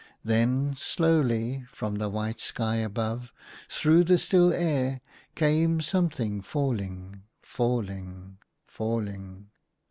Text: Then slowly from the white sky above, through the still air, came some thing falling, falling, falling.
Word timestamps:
Then 0.25 0.73
slowly 0.77 1.63
from 1.71 1.97
the 1.97 2.09
white 2.09 2.39
sky 2.39 2.77
above, 2.77 3.31
through 3.69 4.03
the 4.05 4.17
still 4.17 4.51
air, 4.51 4.99
came 5.35 5.79
some 5.79 6.09
thing 6.09 6.41
falling, 6.41 7.21
falling, 7.43 8.39
falling. 8.65 9.51